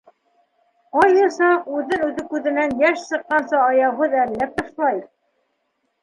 [0.95, 4.97] Ҡайһы саҡ үҙен-үҙе күҙенән йәш сыҡҡансы аяуһыҙ әрләп ташлай.